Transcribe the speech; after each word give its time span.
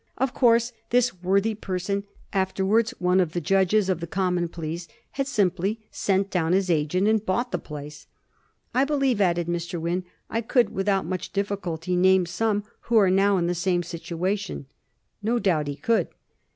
Of 0.17 0.33
course 0.33 0.73
this 0.89 1.21
worthy 1.21 1.53
person, 1.53 2.01
'^ 2.01 2.05
afterwards 2.33 2.91
one 2.97 3.19
of 3.19 3.33
the 3.33 3.39
judges 3.39 3.87
of 3.87 3.99
the 3.99 4.07
Common 4.07 4.47
Pleas," 4.47 4.87
had 5.11 5.27
simply 5.27 5.79
sent 5.91 6.31
down 6.31 6.53
his 6.53 6.71
agent 6.71 7.07
and 7.07 7.23
bought 7.23 7.51
the 7.51 7.59
place." 7.59 8.07
I 8.73 8.83
believe," 8.83 9.21
added 9.21 9.45
Mr. 9.45 9.79
Wynn," 9.79 10.03
I 10.27 10.41
could 10.41 10.69
without 10.71 11.05
much 11.05 11.31
difficulty 11.33 11.95
name 11.95 12.25
some 12.25 12.63
who 12.89 12.97
are 12.97 13.11
now 13.11 13.37
in 13.37 13.45
the 13.45 13.53
same 13.53 13.83
situation." 13.83 14.65
No 15.21 15.37
doubt 15.37 15.67
he 15.67 15.75
could. 15.75 16.07